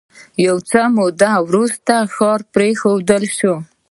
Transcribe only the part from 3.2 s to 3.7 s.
شو.